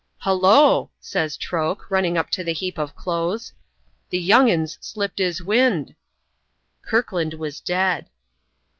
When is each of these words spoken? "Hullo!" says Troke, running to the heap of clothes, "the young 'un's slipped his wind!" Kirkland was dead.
"Hullo!" 0.23 0.89
says 0.99 1.37
Troke, 1.37 1.87
running 1.91 2.17
to 2.31 2.43
the 2.43 2.53
heap 2.55 2.79
of 2.79 2.95
clothes, 2.95 3.53
"the 4.09 4.17
young 4.19 4.49
'un's 4.49 4.79
slipped 4.81 5.19
his 5.19 5.43
wind!" 5.43 5.93
Kirkland 6.81 7.35
was 7.35 7.59
dead. 7.61 8.09